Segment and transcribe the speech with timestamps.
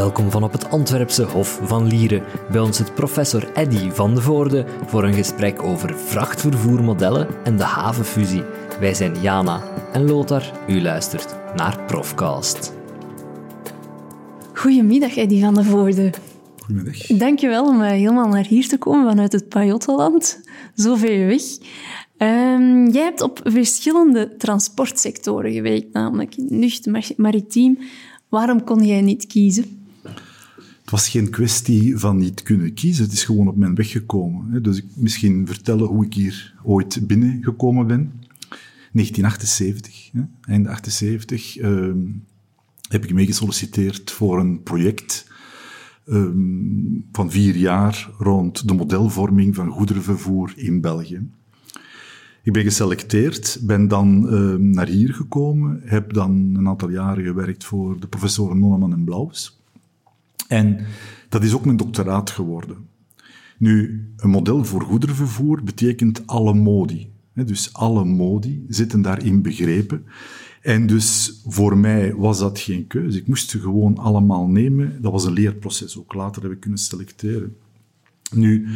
[0.00, 2.22] Welkom van op het Antwerpse Hof van Lieren.
[2.50, 7.62] Bij ons zit professor Eddy van de Voorde voor een gesprek over vrachtvervoermodellen en de
[7.62, 8.42] havenfusie.
[8.78, 9.62] Wij zijn Jana
[9.92, 10.52] en Lothar.
[10.68, 12.72] U luistert naar Profcast.
[14.52, 16.12] Goedemiddag, Eddy van de Voorde.
[16.58, 17.06] Goedemiddag.
[17.06, 20.40] Dankjewel om eh, helemaal naar hier te komen vanuit het Pajottenland.
[20.74, 21.42] Zo ver weg.
[22.18, 27.78] Um, jij hebt op verschillende transportsectoren gewerkt, namelijk lucht, maritiem.
[28.28, 29.79] Waarom kon jij niet kiezen?
[30.90, 34.62] Het was geen kwestie van niet kunnen kiezen, het is gewoon op mijn weg gekomen.
[34.62, 38.12] Dus ik misschien vertellen hoe ik hier ooit binnengekomen ben.
[38.92, 41.98] 1978, eind 78, ehm,
[42.88, 45.30] heb ik meegesolliciteerd voor een project
[46.06, 51.28] ehm, van vier jaar rond de modelvorming van goederenvervoer in België.
[52.42, 57.64] Ik ben geselecteerd, ben dan uh, naar hier gekomen, heb dan een aantal jaren gewerkt
[57.64, 59.59] voor de professoren Nonneman en Blauws.
[60.50, 60.86] En
[61.28, 62.76] dat is ook mijn doctoraat geworden.
[63.58, 67.12] Nu, een model voor goederenvervoer betekent alle modi.
[67.34, 70.04] Dus alle modi zitten daarin begrepen.
[70.62, 73.18] En dus voor mij was dat geen keuze.
[73.18, 75.02] Ik moest ze gewoon allemaal nemen.
[75.02, 75.98] Dat was een leerproces.
[75.98, 77.56] Ook later heb ik kunnen selecteren.
[78.34, 78.66] Nu,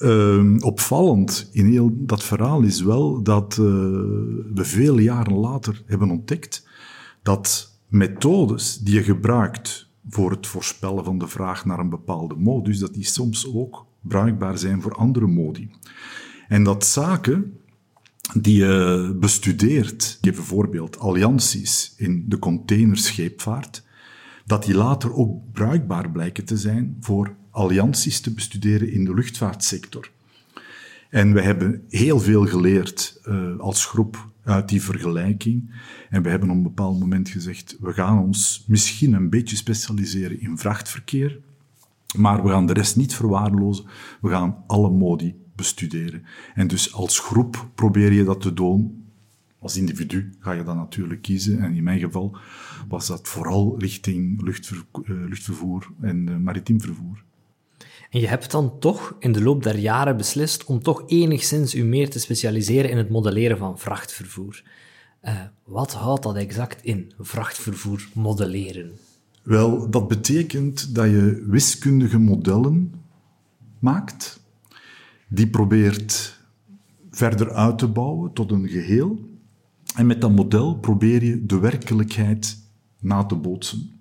[0.00, 3.66] uh, opvallend in heel dat verhaal is wel dat uh,
[4.54, 6.66] we vele jaren later hebben ontdekt
[7.22, 12.78] dat methodes die je gebruikt voor het voorspellen van de vraag naar een bepaalde modus,
[12.78, 15.70] dat die soms ook bruikbaar zijn voor andere modi.
[16.48, 17.58] En dat zaken
[18.32, 23.84] die je bestudeert, geef bijvoorbeeld allianties in de containerscheepvaart,
[24.46, 30.10] dat die later ook bruikbaar blijken te zijn voor allianties te bestuderen in de luchtvaartsector.
[31.10, 35.70] En we hebben heel veel geleerd uh, als groep uit die vergelijking.
[36.10, 40.40] En we hebben op een bepaald moment gezegd, we gaan ons misschien een beetje specialiseren
[40.40, 41.40] in vrachtverkeer,
[42.16, 43.84] maar we gaan de rest niet verwaarlozen.
[44.20, 46.22] We gaan alle modi bestuderen.
[46.54, 49.04] En dus als groep probeer je dat te doen
[49.64, 51.60] als individu ga je dan natuurlijk kiezen.
[51.60, 52.36] En in mijn geval
[52.88, 57.24] was dat vooral richting uh, luchtvervoer en uh, maritiem vervoer.
[58.20, 62.10] Je hebt dan toch in de loop der jaren beslist om toch enigszins u meer
[62.10, 64.62] te specialiseren in het modelleren van vrachtvervoer.
[65.22, 68.92] Uh, wat houdt dat exact in, vrachtvervoer modelleren?
[69.42, 72.94] Wel, dat betekent dat je wiskundige modellen
[73.78, 74.40] maakt,
[75.28, 76.40] die probeert
[77.10, 79.18] verder uit te bouwen tot een geheel.
[79.96, 82.58] En met dat model probeer je de werkelijkheid
[83.00, 83.93] na te bootsen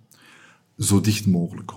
[0.78, 1.72] zo dicht mogelijk.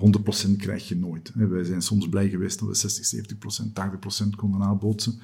[0.49, 1.33] 100% krijg je nooit.
[1.35, 5.19] Wij zijn soms blij geweest dat we 60, 70%, 80% konden nabootsen.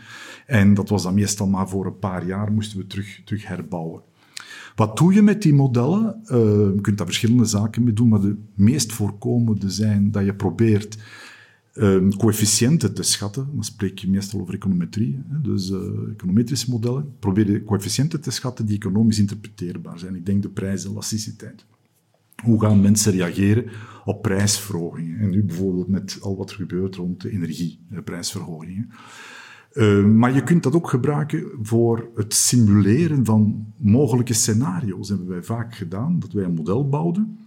[0.46, 4.02] En dat was dan meestal maar voor een paar jaar, moesten we terug, terug herbouwen.
[4.74, 6.20] Wat doe je met die modellen?
[6.24, 6.30] Uh,
[6.74, 10.98] je kunt daar verschillende zaken mee doen, maar de meest voorkomende zijn dat je probeert
[11.74, 13.48] uh, coëfficiënten te schatten.
[13.54, 15.40] Dan spreek je meestal over econometrie, hè?
[15.40, 15.78] dus uh,
[16.12, 17.14] econometrische modellen.
[17.18, 20.14] Probeer je coëfficiënten te schatten die economisch interpreteerbaar zijn.
[20.14, 21.64] Ik denk de prijs, elasticiteit.
[22.42, 23.70] Hoe gaan mensen reageren
[24.04, 25.18] op prijsverhogingen?
[25.18, 28.90] En nu bijvoorbeeld met al wat er gebeurt rond de energieprijsverhogingen.
[29.72, 35.08] Uh, maar je kunt dat ook gebruiken voor het simuleren van mogelijke scenario's.
[35.08, 37.38] Dat hebben wij vaak gedaan, dat wij een model bouwden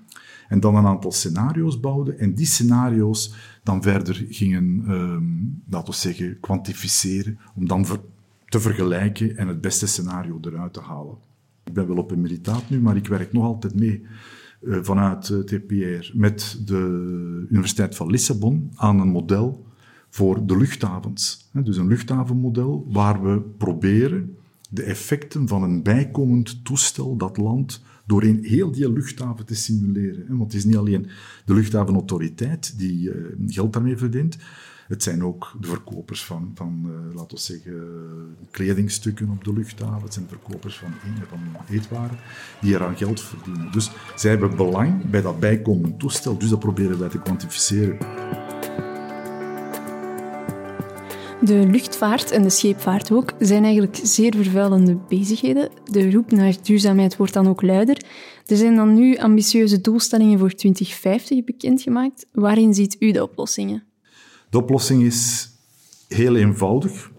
[0.47, 3.33] en dan een aantal scenario's bouwden en die scenario's
[3.63, 5.17] dan verder gingen, uh,
[5.69, 7.85] laten we zeggen, kwantificeren, om dan
[8.45, 11.15] te vergelijken en het beste scenario eruit te halen.
[11.63, 14.05] Ik ben wel op een meritaat nu, maar ik werk nog altijd mee
[14.67, 19.65] vanuit uh, TPR met de Universiteit van Lissabon aan een model
[20.09, 21.49] voor de luchthavens.
[21.53, 24.35] Dus een luchthavenmodel waar we proberen
[24.69, 30.25] de effecten van een bijkomend toestel dat land door in heel die luchthaven te simuleren.
[30.27, 31.07] Want het is niet alleen
[31.45, 34.37] de luchthavenautoriteit die uh, geld daarmee verdient,
[34.87, 40.01] het zijn ook de verkopers van, van uh, laten we zeggen, kledingstukken op de luchthaven.
[40.01, 40.93] Het zijn de verkopers van,
[41.29, 41.39] van
[41.69, 42.17] eetwaren
[42.61, 43.71] die eraan geld verdienen.
[43.71, 46.37] Dus zij hebben belang bij dat bijkomend toestel.
[46.37, 47.97] Dus dat proberen wij te kwantificeren.
[51.41, 55.69] De luchtvaart en de scheepvaart ook zijn eigenlijk zeer vervuilende bezigheden.
[55.91, 58.03] De roep naar duurzaamheid wordt dan ook luider.
[58.45, 62.25] Er zijn dan nu ambitieuze doelstellingen voor 2050 bekendgemaakt.
[62.31, 63.83] Waarin ziet u de oplossingen?
[64.55, 65.49] De oplossing is
[66.07, 67.11] heel eenvoudig.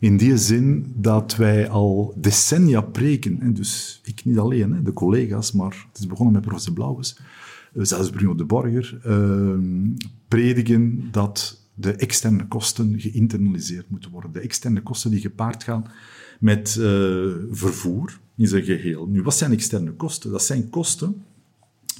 [0.00, 5.86] In die zin dat wij al decennia preken, dus ik niet alleen, de collega's, maar
[5.88, 7.18] het is begonnen met professor Blauwes,
[7.74, 9.90] eh, zelfs Bruno de Borger, ehm,
[10.28, 14.32] prediken dat de externe kosten geïnternaliseerd moeten worden.
[14.32, 15.84] De externe kosten die gepaard gaan
[16.40, 19.06] met uh, vervoer in zijn geheel.
[19.06, 20.30] Nu, wat zijn externe kosten?
[20.30, 21.24] Dat zijn kosten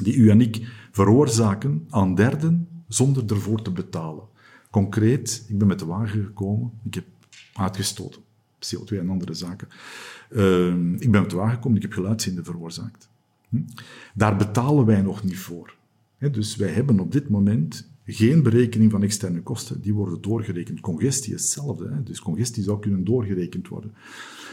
[0.02, 4.32] die u en ik veroorzaken aan derden zonder ervoor te betalen.
[4.74, 7.04] Concreet, ik ben met de wagen gekomen, ik heb
[7.52, 8.20] uitgestoten.
[8.58, 9.68] CO2 en andere zaken.
[10.30, 10.66] Uh,
[10.98, 13.08] ik ben met de wagen gekomen, ik heb geluidshinder veroorzaakt.
[13.48, 13.62] Hm?
[14.14, 15.76] Daar betalen wij nog niet voor.
[16.18, 20.80] dus wij hebben op dit moment geen berekening van externe kosten, die worden doorgerekend.
[20.80, 22.02] Congestie is hetzelfde, hè?
[22.02, 23.94] dus congestie zou kunnen doorgerekend worden.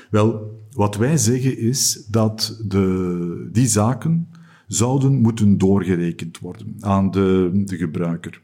[0.09, 4.27] Wel, wat wij zeggen is dat de, die zaken
[4.67, 8.41] zouden moeten doorgerekend worden aan de, de gebruiker.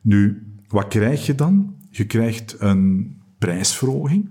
[0.00, 1.74] Nu, wat krijg je dan?
[1.90, 4.28] Je krijgt een prijsverhoging.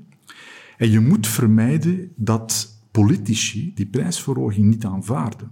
[0.78, 5.52] En je moet vermijden dat politici die prijsverhoging niet aanvaarden.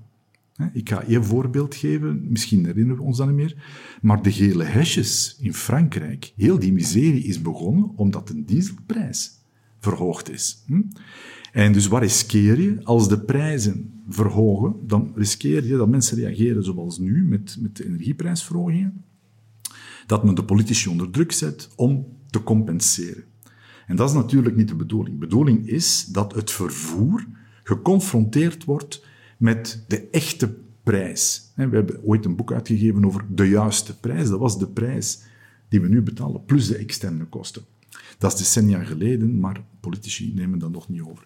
[0.73, 3.63] Ik ga één voorbeeld geven, misschien herinneren we ons dat niet meer.
[4.01, 9.31] Maar de gele hesjes in Frankrijk, heel die miserie is begonnen omdat de dieselprijs
[9.79, 10.63] verhoogd is.
[10.65, 10.81] Hm?
[11.51, 12.83] En dus wat riskeer je?
[12.83, 17.85] Als de prijzen verhogen, dan riskeer je dat mensen reageren zoals nu, met, met de
[17.85, 19.03] energieprijsverhogingen.
[20.09, 23.23] Dat men de politici onder druk zet om te compenseren.
[23.87, 25.19] En dat is natuurlijk niet de bedoeling.
[25.19, 27.25] De bedoeling is dat het vervoer
[27.63, 29.05] geconfronteerd wordt
[29.37, 31.51] met de echte prijs.
[31.55, 34.29] We hebben ooit een boek uitgegeven over de juiste prijs.
[34.29, 35.21] Dat was de prijs
[35.67, 37.63] die we nu betalen, plus de externe kosten.
[38.17, 41.25] Dat is decennia geleden, maar politici nemen dat nog niet over.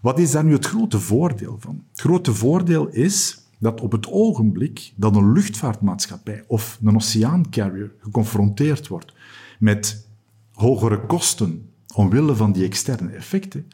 [0.00, 1.84] Wat is daar nu het grote voordeel van?
[1.90, 8.88] Het grote voordeel is dat op het ogenblik dat een luchtvaartmaatschappij of een oceaancarrier geconfronteerd
[8.88, 9.12] wordt
[9.58, 10.08] met
[10.52, 13.68] hogere kosten omwille van die externe effecten,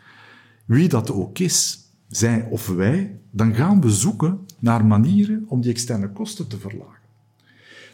[0.64, 1.78] wie dat ook is,
[2.08, 7.02] zij of wij, dan gaan we zoeken naar manieren om die externe kosten te verlagen.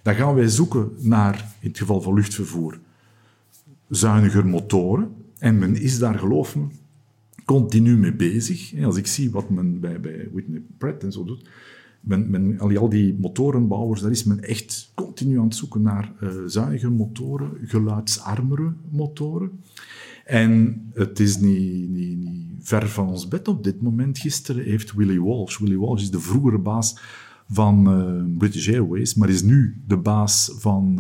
[0.03, 2.79] Dan gaan wij zoeken naar, in het geval van luchtvervoer,
[3.89, 5.15] zuiniger motoren.
[5.39, 6.67] En men is daar, geloof me,
[7.45, 8.85] continu mee bezig.
[8.85, 11.49] Als ik zie wat men bij, bij Whitney Pratt en zo doet,
[12.07, 16.31] men, men, al die motorenbouwers, daar is men echt continu aan het zoeken naar uh,
[16.47, 19.51] zuiniger motoren, geluidsarmere motoren.
[20.25, 24.19] En het is niet, niet, niet, ver van ons bed op dit moment.
[24.19, 26.99] Gisteren heeft Willy Walsh, Willy Walsh is de vroegere baas
[27.49, 30.99] van uh, British Airways, maar is nu de baas van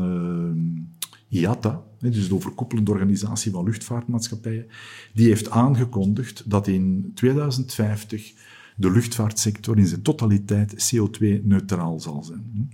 [1.28, 4.66] uh, IATA, dus de overkoepelende organisatie van luchtvaartmaatschappijen,
[5.14, 8.32] die heeft aangekondigd dat in 2050
[8.76, 12.70] de luchtvaartsector in zijn totaliteit CO2-neutraal zal zijn.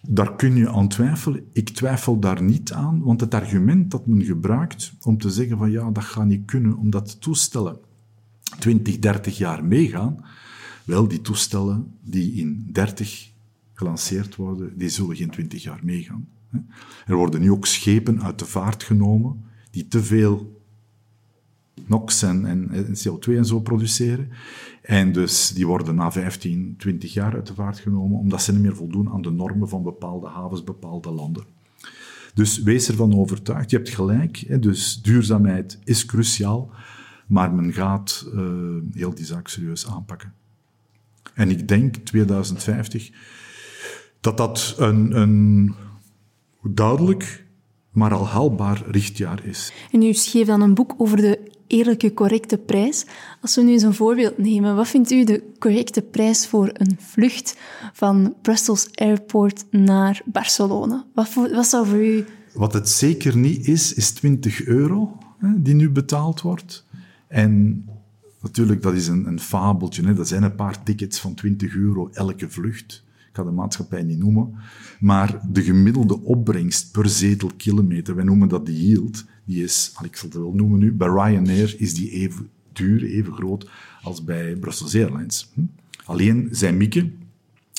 [0.00, 1.44] Daar kun je aan twijfelen.
[1.52, 5.70] Ik twijfel daar niet aan, want het argument dat men gebruikt om te zeggen van
[5.70, 7.78] ja, dat gaat niet kunnen omdat toestellen
[8.58, 10.24] 20, 30 jaar meegaan,
[10.84, 13.30] wel, die toestellen die in 30
[13.74, 16.28] gelanceerd worden, die zullen geen 20 jaar meegaan.
[17.06, 20.62] Er worden nu ook schepen uit de vaart genomen die te veel
[21.86, 24.30] NOx en, en, CO2 en zo produceren.
[24.88, 28.62] En dus die worden na 15, 20 jaar uit de vaart genomen, omdat ze niet
[28.62, 31.44] meer voldoen aan de normen van bepaalde havens, bepaalde landen.
[32.34, 33.70] Dus wees ervan overtuigd.
[33.70, 34.36] Je hebt gelijk.
[34.36, 36.70] Hè, dus duurzaamheid is cruciaal,
[37.26, 38.42] maar men gaat uh,
[38.92, 40.32] heel die zaak serieus aanpakken.
[41.34, 43.10] En ik denk 2050
[44.20, 45.74] dat dat een, een
[46.62, 47.46] duidelijk,
[47.90, 49.72] maar al haalbaar richtjaar is.
[49.92, 51.37] En u schreef dan een boek over de
[51.68, 53.06] eerlijke, correcte prijs.
[53.40, 56.96] Als we nu eens een voorbeeld nemen, wat vindt u de correcte prijs voor een
[57.00, 57.56] vlucht
[57.92, 61.06] van Brussels Airport naar Barcelona?
[61.14, 62.24] Wat, wat zou voor u...
[62.54, 66.84] Wat het zeker niet is, is 20 euro hè, die nu betaald wordt.
[67.26, 67.84] En
[68.40, 70.06] natuurlijk, dat is een, een fabeltje.
[70.06, 70.14] Hè.
[70.14, 73.06] Dat zijn een paar tickets van 20 euro elke vlucht.
[73.38, 74.54] Ga de maatschappij niet noemen.
[75.00, 80.28] Maar de gemiddelde opbrengst per zetelkilometer, wij noemen dat de yield, die is, ik zal
[80.28, 83.70] het wel noemen nu, bij Ryanair is die even duur, even groot
[84.02, 85.50] als bij Brussels Airlines.
[85.54, 85.60] Hm?
[86.04, 87.12] Alleen zijn mikken,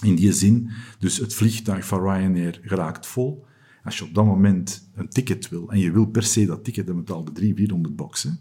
[0.04, 3.46] in die zin, dus het vliegtuig van Ryanair geraakt vol.
[3.84, 6.88] Als je op dat moment een ticket wil en je wil per se dat ticket,
[6.88, 8.40] dan betaal je 300, 400 boxen.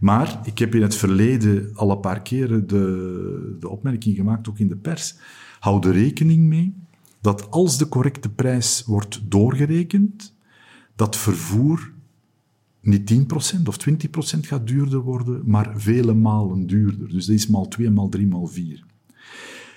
[0.00, 4.58] Maar ik heb in het verleden al een paar keren de, de opmerking gemaakt, ook
[4.58, 5.16] in de pers.
[5.66, 6.74] Hou er rekening mee
[7.20, 10.34] dat als de correcte prijs wordt doorgerekend,
[10.96, 11.92] dat vervoer
[12.80, 17.08] niet 10% of 20% gaat duurder worden, maar vele malen duurder.
[17.08, 18.84] Dus dat is maal 2, maal 3, maal 4.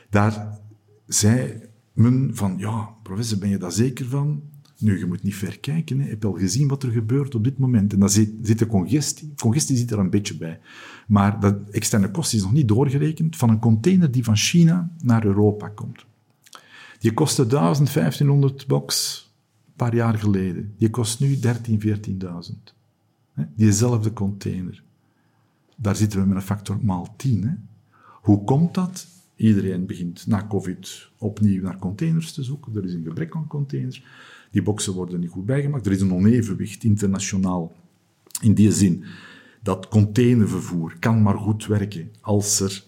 [0.10, 0.60] Daar
[1.08, 1.62] zei
[1.93, 4.41] men van, ja, professor, ben je daar zeker van?
[4.79, 6.00] Nu, je moet niet ver kijken.
[6.00, 6.09] Hè.
[6.09, 7.93] Je al gezien wat er gebeurt op dit moment?
[7.93, 9.33] En dan zit, zit de congestie.
[9.36, 10.59] Congestie zit er een beetje bij.
[11.07, 15.25] Maar de externe kost is nog niet doorgerekend van een container die van China naar
[15.25, 16.05] Europa komt.
[17.00, 19.24] Die kostte 1500 box
[19.67, 20.74] een paar jaar geleden.
[20.77, 21.41] Die kost nu 13.000,
[21.79, 22.77] 14.000.
[23.55, 24.83] Diezelfde container.
[25.75, 27.43] Daar zitten we met een factor maal 10.
[27.43, 27.53] Hè?
[28.21, 29.07] Hoe komt dat?
[29.36, 32.75] Iedereen begint na COVID opnieuw naar containers te zoeken.
[32.75, 34.03] Er is een gebrek aan containers.
[34.51, 35.85] Die boxen worden niet goed bijgemaakt.
[35.85, 37.75] Er is een onevenwicht internationaal
[38.41, 39.03] in die zin
[39.63, 42.83] dat containervervoer kan maar goed werken als er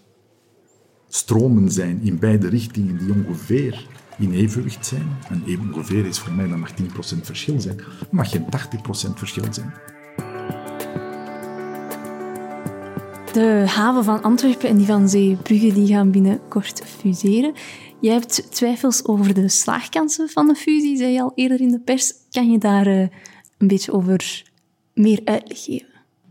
[1.08, 3.86] stromen zijn in beide richtingen die ongeveer
[4.18, 5.06] in evenwicht zijn.
[5.28, 6.74] En even ongeveer is voor mij, dat mag 10%
[7.22, 7.80] verschil zijn.
[8.10, 8.48] Mag geen 80%
[9.14, 9.72] verschil zijn.
[13.32, 17.54] De haven van Antwerpen en die van Zeebrugge die gaan binnenkort fuseren.
[18.02, 21.80] Jij hebt twijfels over de slaagkansen van de fusie, zei je al eerder in de
[21.80, 22.12] pers.
[22.30, 23.00] Kan je daar uh,
[23.58, 24.44] een beetje over
[24.94, 25.88] meer uitleg geven?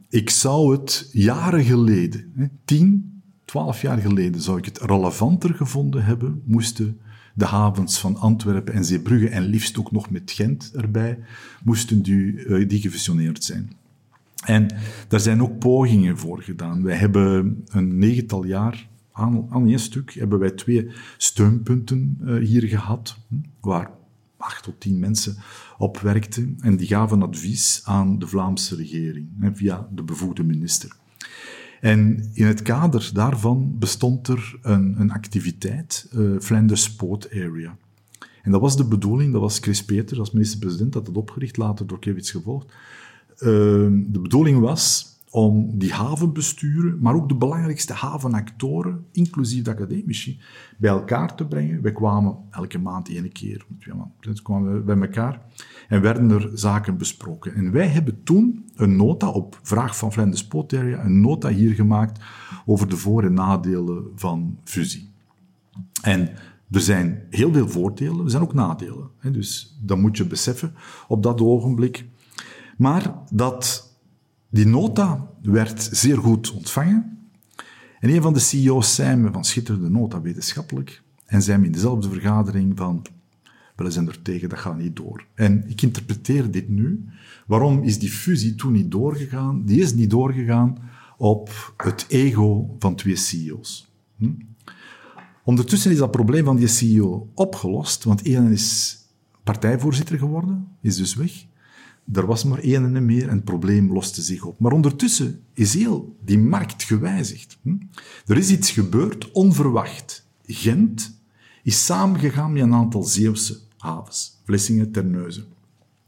[0.09, 6.03] Ik zou het jaren geleden, hè, tien, twaalf jaar geleden, zou ik het relevanter gevonden
[6.03, 6.99] hebben, moesten
[7.35, 11.19] de havens van Antwerpen en Zeebrugge, en liefst ook nog met Gent erbij,
[11.63, 13.71] moesten die, uh, die gefusioneerd zijn.
[14.45, 14.75] En
[15.07, 16.83] daar zijn ook pogingen voor gedaan.
[16.83, 22.67] Wij hebben een negental jaar, aan, aan één stuk, hebben wij twee steunpunten uh, hier
[22.67, 23.91] gehad, hm, waar
[24.37, 25.37] acht tot tien mensen
[25.77, 26.57] op werkten.
[26.61, 30.95] En die gaven advies aan de Vlaamse regering, via de bevoegde minister.
[31.81, 37.77] En in het kader daarvan bestond er een, een activiteit, uh, Flanders Port Area.
[38.41, 41.87] En dat was de bedoeling, dat was Chris Peters als minister-president, dat het opgericht, later
[41.87, 42.65] door Kevits gevolgd.
[42.65, 43.47] Uh,
[43.91, 50.39] de bedoeling was om die havenbesturen, maar ook de belangrijkste havenactoren, inclusief de academici,
[50.77, 51.81] bij elkaar te brengen.
[51.81, 53.65] We kwamen elke maand één keer,
[54.19, 55.41] twee kwamen we bij elkaar
[55.87, 57.53] en werden er zaken besproken.
[57.53, 62.19] En wij hebben toen een nota op vraag van Flanders Poteria, een nota hier gemaakt
[62.65, 65.09] over de voor- en nadelen van fusie.
[66.01, 66.29] En
[66.71, 69.09] er zijn heel veel voordelen, er zijn ook nadelen.
[69.21, 70.73] Dus dat moet je beseffen
[71.07, 72.05] op dat ogenblik.
[72.77, 73.90] Maar dat
[74.51, 77.17] die nota werd zeer goed ontvangen.
[77.99, 81.01] En een van de CEO's zei me van schitterende nota wetenschappelijk.
[81.25, 83.05] En zei me in dezelfde vergadering van,
[83.75, 85.25] we zijn er tegen, dat gaat niet door.
[85.33, 87.05] En ik interpreteer dit nu.
[87.47, 89.65] Waarom is die fusie toen niet doorgegaan?
[89.65, 90.77] Die is niet doorgegaan
[91.17, 93.91] op het ego van twee CEO's.
[94.17, 94.31] Hm?
[95.43, 98.97] Ondertussen is dat probleem van die CEO opgelost, want één is
[99.43, 101.45] partijvoorzitter geworden, is dus weg.
[102.13, 104.59] Er was maar één en meer en het probleem loste zich op.
[104.59, 107.57] Maar ondertussen is heel die markt gewijzigd.
[107.61, 107.75] Hm?
[108.25, 110.27] Er is iets gebeurd, onverwacht.
[110.45, 111.19] Gent
[111.63, 115.45] is samengegaan met een aantal Zeeuwse havens, Vlissingen, Terneuzen.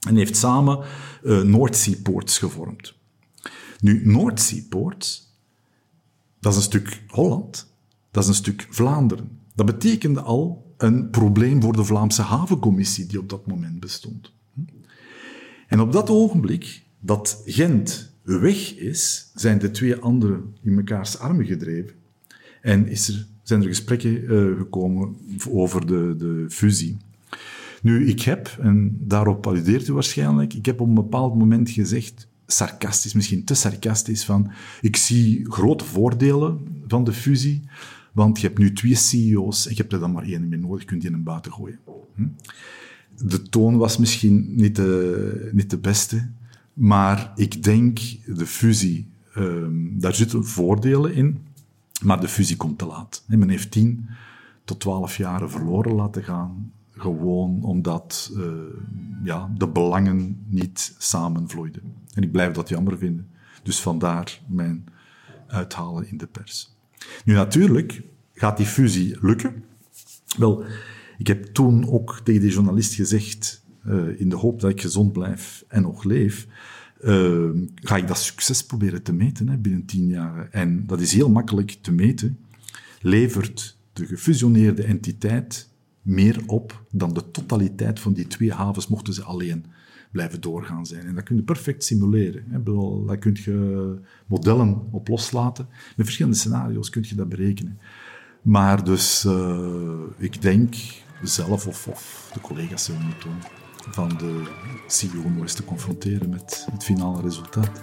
[0.08, 0.86] En heeft samen
[1.24, 2.94] uh, North Sea Ports gevormd.
[3.80, 4.18] Nu,
[4.70, 5.38] Ports,
[6.40, 7.74] dat is een stuk Holland,
[8.12, 9.40] dat is een stuk Vlaanderen.
[9.56, 14.34] Dat betekende al een probleem voor de Vlaamse havencommissie die op dat moment bestond.
[15.74, 21.46] En op dat ogenblik dat Gent weg is, zijn de twee anderen in mekaars armen
[21.46, 21.96] gedreven.
[22.62, 25.16] En is er, zijn er gesprekken uh, gekomen
[25.50, 26.98] over de, de fusie.
[27.82, 32.28] Nu, ik heb, en daarop alludeert u waarschijnlijk, ik heb op een bepaald moment gezegd,
[32.46, 34.52] sarcastisch, misschien te sarcastisch, van
[34.82, 37.62] ik zie grote voordelen van de fusie,
[38.12, 40.82] want je hebt nu twee CEO's en je hebt er dan maar één meer nodig,
[40.82, 41.80] je kunt die een buiten gooien.
[42.16, 42.28] Hm?
[43.18, 46.30] De toon was misschien niet de, niet de beste,
[46.74, 51.40] maar ik denk de fusie, um, daar zitten voordelen in,
[52.02, 53.24] maar de fusie komt te laat.
[53.28, 54.10] En men heeft tien
[54.64, 58.44] tot twaalf jaren verloren laten gaan, gewoon omdat uh,
[59.24, 61.82] ja, de belangen niet samenvloeiden.
[62.14, 63.28] En ik blijf dat jammer vinden.
[63.64, 64.86] Dus vandaar mijn
[65.48, 66.76] uithalen in de pers.
[67.26, 68.02] Nu natuurlijk
[68.34, 69.64] gaat die fusie lukken.
[70.38, 70.64] Wel,
[71.18, 75.14] ik heb toen ook tegen die journalist gezegd, uh, in de hoop dat ik gezond
[75.14, 76.48] blijf en nog leef,
[77.02, 80.48] uh, ga ik dat succes proberen te meten hè, binnen tien jaar.
[80.52, 82.38] En dat is heel makkelijk te meten.
[83.02, 85.70] Levert de gefusioneerde entiteit
[86.02, 89.66] meer op dan de totaliteit van die twee havens, mochten ze alleen
[90.12, 91.06] blijven doorgaan zijn.
[91.06, 92.44] En dat kun je perfect simuleren.
[92.50, 92.64] Hè.
[93.06, 95.68] Daar kun je modellen op loslaten.
[95.96, 97.78] Met verschillende scenario's kun je dat berekenen.
[98.44, 99.58] Maar dus, uh,
[100.18, 100.76] ik denk
[101.22, 103.42] zelf of, of de collega's zullen doen,
[103.90, 104.44] van de
[104.88, 107.82] CEO nog te confronteren met het finale resultaat.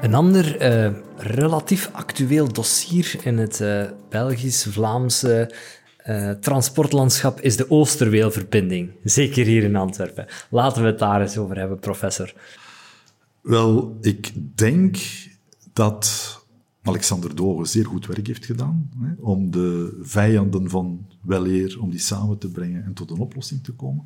[0.00, 5.54] Een ander uh, relatief actueel dossier in het uh, Belgisch-Vlaamse
[6.40, 8.92] transportlandschap is de Oosterweelverbinding.
[9.04, 10.26] Zeker hier in Antwerpen.
[10.50, 12.34] Laten we het daar eens over hebben, professor.
[13.44, 14.98] Wel, ik denk
[15.72, 16.38] dat
[16.82, 21.98] Alexander Doge zeer goed werk heeft gedaan hè, om de vijanden van weleer, om die
[21.98, 24.04] samen te brengen en tot een oplossing te komen.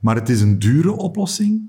[0.00, 1.68] Maar het is een dure oplossing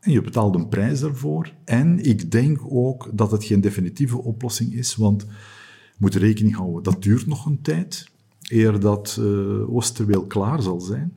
[0.00, 1.52] En je betaalt een prijs daarvoor.
[1.64, 6.82] En ik denk ook dat het geen definitieve oplossing is, want je moet rekening houden,
[6.82, 8.10] dat duurt nog een tijd,
[8.42, 11.12] eer dat uh, Oosterweel klaar zal zijn.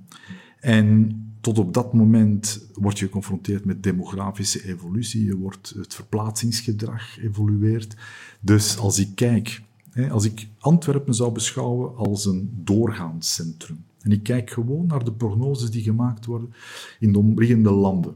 [0.59, 7.19] En tot op dat moment word je geconfronteerd met demografische evolutie, je wordt, het verplaatsingsgedrag
[7.19, 7.95] evolueert.
[8.39, 9.61] Dus als ik kijk,
[10.09, 15.13] als ik Antwerpen zou beschouwen als een doorgaans centrum, en ik kijk gewoon naar de
[15.13, 16.53] prognoses die gemaakt worden
[16.99, 18.15] in de omliggende landen,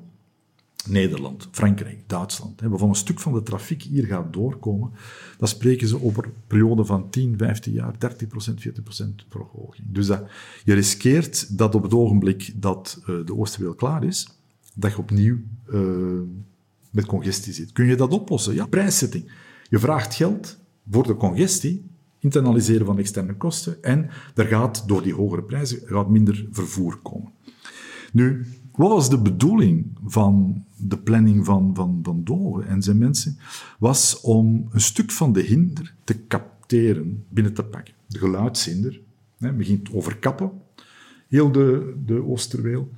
[0.87, 4.91] Nederland, Frankrijk, Duitsland, waarvan een stuk van de trafiek hier gaat doorkomen,
[5.37, 9.87] dan spreken ze over een periode van 10, 15 jaar, 30% 40% verhoging.
[9.87, 10.23] Dus dat,
[10.63, 14.27] je riskeert dat op het ogenblik dat uh, de Oosterweel klaar is,
[14.73, 15.37] dat je opnieuw
[15.69, 16.21] uh,
[16.89, 17.71] met congestie zit.
[17.71, 18.53] Kun je dat oplossen?
[18.53, 19.31] Ja, prijszetting.
[19.69, 20.57] Je vraagt geld
[20.91, 26.09] voor de congestie, internaliseren van externe kosten, en er gaat door die hogere prijzen gaat
[26.09, 27.31] minder vervoer komen.
[28.11, 28.45] Nu,
[28.81, 33.37] wat was de bedoeling van de planning van, van, van Doven en zijn mensen?
[33.79, 37.93] Was om een stuk van de hinder te capteren, binnen te pakken.
[38.07, 39.01] De geluidshinder,
[39.37, 40.51] hè, begint overkappen,
[41.27, 42.89] heel de, de Oosterweel.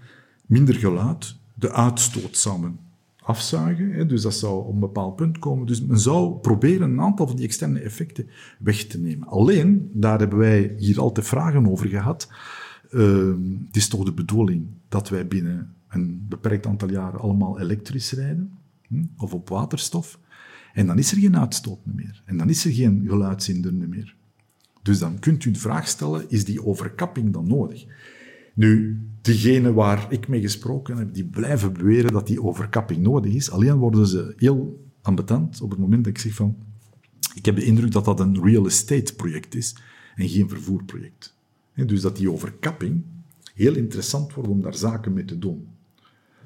[0.45, 2.79] Minder geluid, de uitstoot samen
[3.23, 3.91] afzuigen.
[3.91, 5.67] Hè, dus dat zou op een bepaald punt komen.
[5.67, 9.27] Dus men zou proberen een aantal van die externe effecten weg te nemen.
[9.27, 12.27] Alleen, daar hebben wij hier altijd vragen over gehad.
[12.93, 13.35] Uh,
[13.65, 18.51] het is toch de bedoeling dat wij binnen een beperkt aantal jaren allemaal elektrisch rijden
[18.87, 20.19] hm, of op waterstof.
[20.73, 22.21] En dan is er geen uitstoot meer.
[22.25, 24.15] En dan is er geen geluidshinder meer.
[24.81, 27.85] Dus dan kunt u de vraag stellen, is die overkapping dan nodig?
[28.53, 33.51] Nu, diegenen waar ik mee gesproken heb, die blijven beweren dat die overkapping nodig is.
[33.51, 36.55] Alleen worden ze heel ambetant op het moment dat ik zeg van,
[37.35, 39.75] ik heb de indruk dat dat een real estate project is
[40.15, 41.35] en geen vervoerproject.
[41.75, 43.03] Dus dat die overkapping
[43.53, 45.67] heel interessant wordt om daar zaken mee te doen.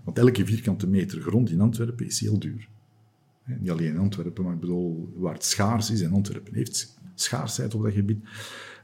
[0.04, 2.68] Want elke vierkante meter grond in Antwerpen is heel duur.
[3.60, 7.76] Niet alleen in Antwerpen, maar ik bedoel, waar het schaars is, en Antwerpen heeft schaarsheid
[7.76, 8.24] op dat gebied.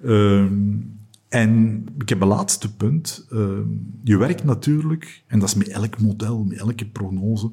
[0.03, 0.79] Ehm,
[1.27, 3.25] en ik heb een laatste punt.
[3.29, 3.67] Ehm,
[4.03, 7.51] je werkt natuurlijk, en dat is met elk model, met elke prognose,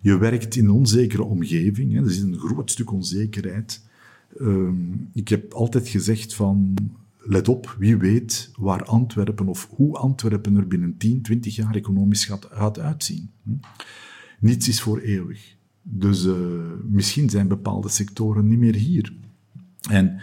[0.00, 1.92] je werkt in een onzekere omgeving.
[1.92, 1.98] Hè.
[1.98, 3.82] Er is een groot stuk onzekerheid.
[4.38, 6.74] Ehm, ik heb altijd gezegd van,
[7.26, 12.24] let op, wie weet waar Antwerpen of hoe Antwerpen er binnen 10, 20 jaar economisch
[12.24, 13.30] gaat, uitzien.
[13.42, 13.50] Hm?
[14.40, 15.56] Niets is voor eeuwig.
[15.82, 16.34] Dus uh,
[16.88, 19.14] misschien zijn bepaalde sectoren niet meer hier.
[19.90, 20.20] En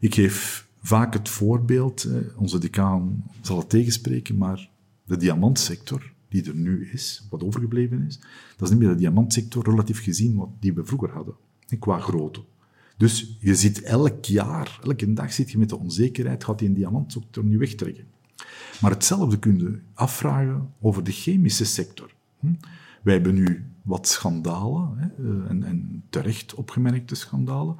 [0.00, 4.70] ik geef vaak het voorbeeld, eh, onze decaan zal het tegenspreken, maar
[5.04, 8.20] de diamantsector die er nu is, wat overgebleven is,
[8.56, 11.34] dat is niet meer de diamantsector relatief gezien wat die we vroeger hadden,
[11.78, 12.40] qua grootte.
[12.96, 16.74] Dus je zit elk jaar, elke dag zit je met de onzekerheid, gaat die een
[16.74, 18.04] diamantsector niet wegtrekken.
[18.80, 22.14] Maar hetzelfde kun je afvragen over de chemische sector.
[22.40, 22.52] Hm?
[23.02, 27.76] Wij hebben nu wat schandalen, hè, eh, en, en terecht opgemerkte schandalen,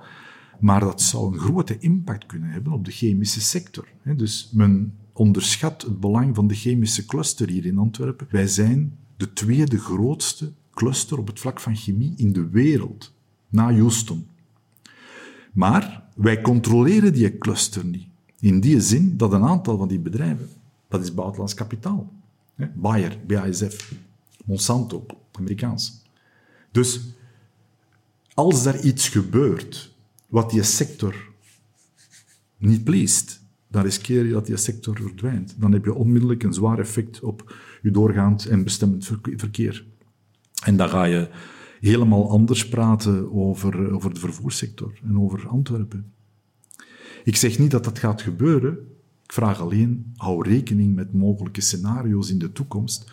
[0.61, 3.89] maar dat zou een grote impact kunnen hebben op de chemische sector.
[4.17, 8.27] Dus men onderschat het belang van de chemische cluster hier in Antwerpen.
[8.31, 13.15] Wij zijn de tweede grootste cluster op het vlak van chemie in de wereld,
[13.49, 14.27] na Houston.
[15.53, 18.07] Maar wij controleren die cluster niet.
[18.41, 20.49] In die zin dat een aantal van die bedrijven,
[20.89, 22.13] dat is buitenlands kapitaal.
[22.75, 23.93] Bayer, BASF,
[24.45, 26.03] Monsanto, Amerikaans.
[26.71, 27.01] Dus
[28.35, 29.95] als er iets gebeurt
[30.29, 31.31] wat die sector
[32.57, 35.55] niet pleest, dan riskeer je dat die sector verdwijnt.
[35.59, 39.85] Dan heb je onmiddellijk een zwaar effect op je doorgaand en bestemmend verkeer.
[40.65, 41.29] En dan ga je
[41.91, 46.13] helemaal anders praten over, over de vervoerssector en over Antwerpen.
[47.25, 48.73] Ik zeg niet dat dat gaat gebeuren.
[49.25, 53.13] Ik vraag alleen, hou rekening met mogelijke scenario's in de toekomst.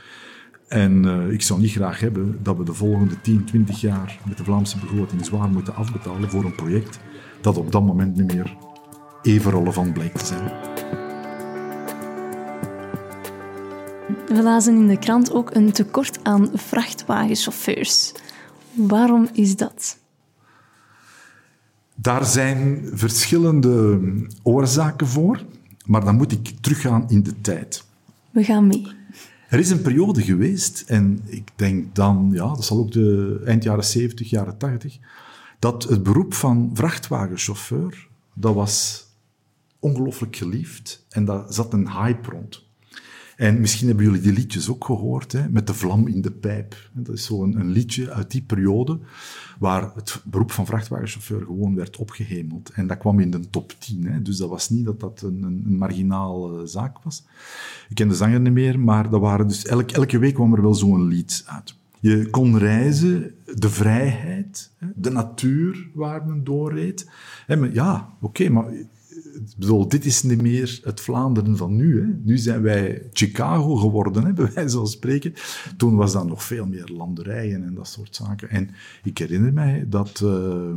[0.68, 4.38] En uh, ik zou niet graag hebben dat we de volgende 10, 20 jaar met
[4.38, 7.00] de Vlaamse begroting zwaar moeten afbetalen voor een project
[7.42, 8.58] dat op dat moment niet meer
[9.22, 10.52] even relevant blijkt te zijn.
[14.28, 18.14] We lazen in de krant ook een tekort aan vrachtwagenchauffeurs.
[18.74, 19.98] Waarom is dat?
[21.96, 24.00] Daar zijn verschillende
[24.44, 25.46] oorzaken voor,
[25.86, 27.84] maar dan moet ik teruggaan in de tijd.
[28.32, 28.88] We gaan mee.
[29.50, 33.64] Er is een periode geweest, en ik denk dan, ja, dat zal ook de eind
[33.64, 34.98] jaren 70, jaren 80,
[35.60, 39.06] dat het beroep van vrachtwagenchauffeur, dat was
[39.80, 42.68] ongelooflijk geliefd en daar zat een hype rond.
[43.40, 46.90] En misschien hebben jullie die liedjes ook gehoord, hè, met de vlam in de pijp.
[46.92, 49.00] Dat is zo'n een, een liedje uit die periode,
[49.60, 52.70] waar het beroep van vrachtwagenchauffeur gewoon werd opgehemeld.
[52.70, 54.06] En dat kwam in de top 10.
[54.06, 54.22] Hè.
[54.22, 57.24] Dus dat was niet dat dat een, een, marginaal zaak was.
[57.90, 60.62] Ik ken de zanger niet meer, maar dat waren dus elke, elke week kwam er
[60.62, 61.76] wel zo'n lied uit.
[62.00, 67.10] Je kon reizen, de vrijheid, de natuur waar men doorreed.
[67.72, 68.66] Ja, oké, maar
[69.88, 72.02] dit is niet meer het Vlaanderen van nu.
[72.02, 72.08] Hè.
[72.24, 75.34] Nu zijn wij Chicago geworden, hè, bij wijze van spreken.
[75.78, 78.50] Toen was dat nog veel meer landerijen en dat soort zaken.
[78.50, 78.70] En
[79.04, 80.74] ik herinner mij dat uh,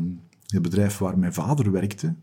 [0.47, 2.15] het bedrijf waar mijn vader werkte,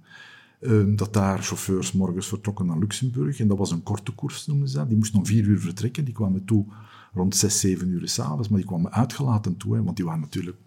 [0.62, 3.40] uh, dat daar chauffeurs morgens vertrokken naar Luxemburg.
[3.40, 4.88] En dat was een korte koers, noemden ze dat.
[4.88, 6.06] Die moesten om vier uur vertrekken.
[6.06, 6.66] Die kwamen toe
[7.14, 8.50] rond zes, zeven uur s'avonds.
[8.50, 10.58] Maar die kwamen uitgelaten toe, hè, want die waren natuurlijk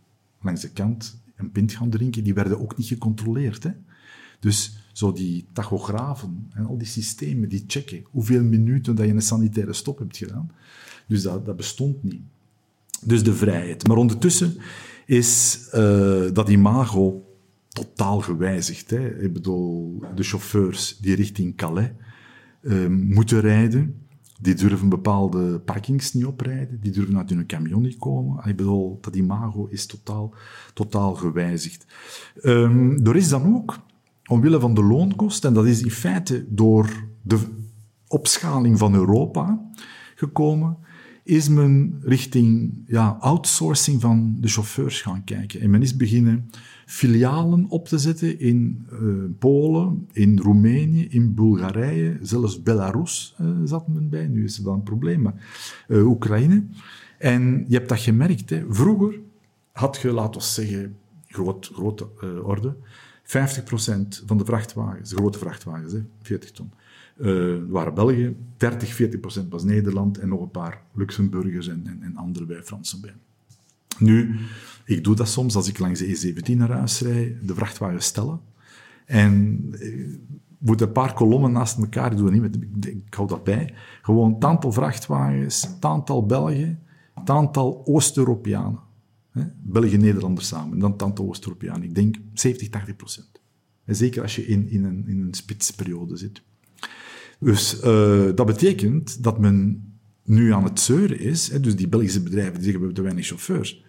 [0.40, 2.24] langs de kant een pint gaan drinken.
[2.24, 3.62] Die werden ook niet gecontroleerd.
[3.62, 3.70] Hè.
[4.40, 9.22] Dus zo die tachografen en al die systemen die checken hoeveel minuten dat je een
[9.22, 10.50] sanitaire stop hebt gedaan.
[11.06, 12.22] Dus dat, dat bestond niet.
[13.04, 13.86] Dus de vrijheid.
[13.86, 14.56] Maar ondertussen
[15.06, 17.26] is uh, dat imago
[17.68, 18.90] totaal gewijzigd.
[18.90, 19.22] Hè.
[19.22, 21.90] Ik bedoel, de chauffeurs die richting Calais
[22.62, 23.94] uh, moeten rijden,
[24.40, 28.48] die durven bepaalde parkings niet oprijden, die durven uit hun camion niet komen.
[28.48, 30.34] Ik bedoel, dat imago is totaal,
[30.74, 31.86] totaal gewijzigd.
[32.42, 33.78] Um, er is dan ook
[34.26, 37.38] omwille van de loonkost, en dat is in feite door de
[38.08, 39.70] opschaling van Europa
[40.14, 40.76] gekomen,
[41.24, 45.60] is men richting ja, outsourcing van de chauffeurs gaan kijken.
[45.60, 46.50] En men is beginnen
[46.86, 53.88] filialen op te zetten in uh, Polen, in Roemenië, in Bulgarije, zelfs Belarus uh, zat
[53.88, 54.26] men bij.
[54.26, 55.34] Nu is er wel een probleem, maar
[55.88, 56.64] uh, Oekraïne.
[57.18, 58.50] En je hebt dat gemerkt.
[58.50, 58.64] Hè.
[58.68, 59.20] Vroeger
[59.72, 62.08] had je, laten we zeggen, groot, grote
[62.42, 62.76] orde,
[63.32, 66.70] 50% van de vrachtwagens, de grote vrachtwagens, hè, 40 ton,
[67.16, 72.16] uh, waren België, 30, 40% was Nederland en nog een paar Luxemburgers en, en, en
[72.16, 73.14] andere bij, Fransen bij.
[73.98, 74.38] Nu,
[74.84, 78.40] ik doe dat soms als ik langs de E17 naar huis rijd, de vrachtwagens stellen.
[79.06, 80.08] En eh,
[80.58, 83.74] moet een paar kolommen naast elkaar, ik doe niet met, ik hou dat bij.
[84.02, 86.80] Gewoon het aantal vrachtwagens, het aantal Belgen,
[87.14, 88.78] het aantal Oost-Europeanen.
[89.62, 91.82] België en Nederlanders samen, dan het aantal Oost-Europeanen.
[91.82, 93.40] Ik denk 70, 80 procent.
[93.84, 96.42] En zeker als je in, in, een, in een spitsperiode zit.
[97.38, 99.86] Dus uh, dat betekent dat men
[100.24, 101.50] nu aan het zeuren is.
[101.50, 103.84] Hè, dus die Belgische bedrijven die zeggen we hebben te weinig chauffeurs.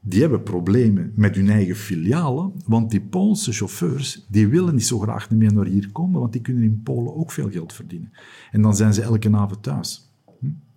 [0.00, 4.98] Die hebben problemen met hun eigen filialen, want die Poolse chauffeurs die willen niet zo
[4.98, 8.12] graag meer naar hier komen, want die kunnen in Polen ook veel geld verdienen.
[8.50, 10.07] En dan zijn ze elke avond thuis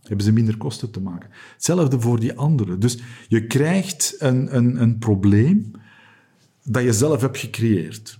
[0.02, 1.30] hebben ze minder kosten te maken.
[1.54, 2.80] Hetzelfde voor die anderen.
[2.80, 5.72] Dus je krijgt een, een, een probleem
[6.64, 8.20] dat je zelf hebt gecreëerd.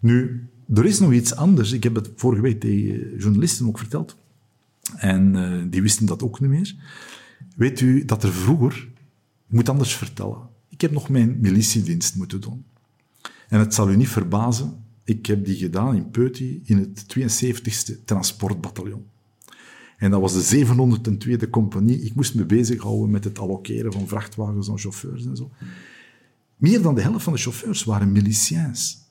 [0.00, 1.72] Nu, er is nog iets anders.
[1.72, 4.16] Ik heb het vorige week tegen journalisten ook verteld.
[4.96, 6.74] En uh, die wisten dat ook niet meer.
[7.56, 8.88] Weet u dat er vroeger...
[9.48, 10.38] Ik moet anders vertellen.
[10.68, 12.64] Ik heb nog mijn militiedienst moeten doen.
[13.48, 18.04] En het zal u niet verbazen, ik heb die gedaan in Peuty in het 72e
[18.04, 19.04] transportbataljon.
[19.96, 22.00] En dat was de 702e compagnie.
[22.00, 25.50] Ik moest me bezighouden met het allokeren van vrachtwagens en chauffeurs en zo.
[26.56, 29.04] Meer dan de helft van de chauffeurs waren miliciëns.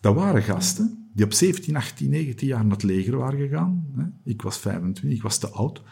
[0.00, 3.86] Dat waren gasten die op 17, 18, 19 jaar naar het leger waren gegaan.
[4.24, 5.82] Ik was 25, ik was te oud.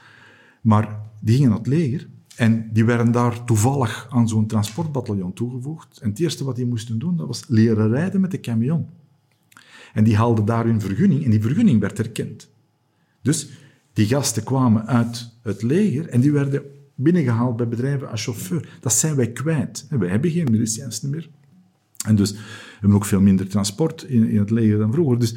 [0.61, 5.99] Maar die gingen naar het leger en die werden daar toevallig aan zo'n transportbataljon toegevoegd.
[5.99, 8.87] En het eerste wat die moesten doen, dat was leren rijden met de camion.
[9.93, 12.51] En die haalden daar hun vergunning en die vergunning werd erkend.
[13.23, 13.49] Dus
[13.93, 16.63] die gasten kwamen uit het leger en die werden
[16.95, 18.69] binnengehaald bij bedrijven als chauffeur.
[18.81, 19.87] Dat zijn wij kwijt.
[19.91, 21.29] Wij hebben geen miliciëns meer.
[22.07, 22.39] En dus we
[22.73, 25.19] hebben ook veel minder transport in, in het leger dan vroeger.
[25.19, 25.37] Dus